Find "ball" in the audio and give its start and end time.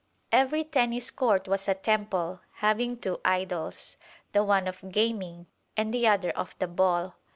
6.67-7.13